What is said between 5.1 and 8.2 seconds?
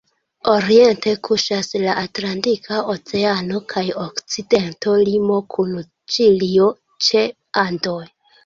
limo kun Ĉilio ĉe Andoj.